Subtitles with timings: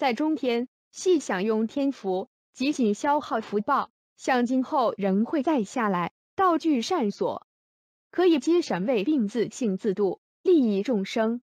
[0.00, 7.46] 在中天系享用天福，即仅消耗福报，想今后仍会再下来，道具善所，
[8.10, 11.42] 可以接神位并自性自度，利益众生。